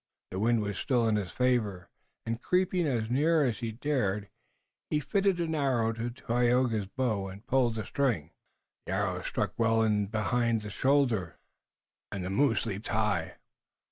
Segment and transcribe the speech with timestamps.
[0.31, 1.87] The wind was still in his favor,
[2.25, 4.31] and, creeping as near as he dared,
[4.89, 8.31] he fitted an arrow to Tayoga's bow and pulled the string.
[8.87, 11.37] The arrow struck well in behind the shoulder
[12.11, 13.35] and the moose leaped high.